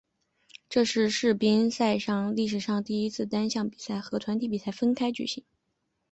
[0.67, 1.95] 这是世乒赛
[2.35, 5.43] 历史上第一次将单项比赛和团体比赛分开举行。